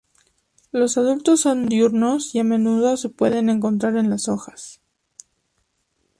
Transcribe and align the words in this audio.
Los 0.71 0.97
adultos 0.97 1.41
son 1.41 1.67
diurnos 1.67 2.33
y 2.33 2.39
a 2.39 2.43
menudo 2.43 2.97
se 2.97 3.09
pueden 3.09 3.51
encontrar 3.51 3.97
en 3.97 4.09
las 4.09 4.29
hojas. 4.29 4.81